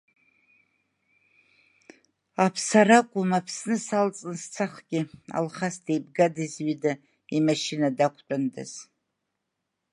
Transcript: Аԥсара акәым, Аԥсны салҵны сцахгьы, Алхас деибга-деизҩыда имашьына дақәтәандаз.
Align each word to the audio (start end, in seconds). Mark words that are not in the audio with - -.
Аԥсара 2.45 2.97
акәым, 3.01 3.29
Аԥсны 3.37 3.75
салҵны 3.85 4.35
сцахгьы, 4.41 5.01
Алхас 5.37 5.75
деибга-деизҩыда 5.85 6.91
имашьына 7.37 7.89
дақәтәандаз. 7.97 8.71